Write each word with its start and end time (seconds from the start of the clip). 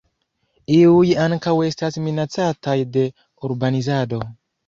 Iuj 0.75 1.11
ankaŭ 1.25 1.53
estas 1.67 1.99
minacataj 2.07 2.75
de 2.97 3.05
urbanizado. 3.49 4.23